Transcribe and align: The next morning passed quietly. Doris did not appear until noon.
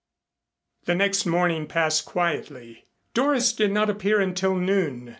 The 0.85 0.95
next 0.95 1.27
morning 1.27 1.67
passed 1.67 2.07
quietly. 2.07 2.87
Doris 3.13 3.53
did 3.53 3.71
not 3.71 3.87
appear 3.87 4.19
until 4.19 4.55
noon. 4.55 5.09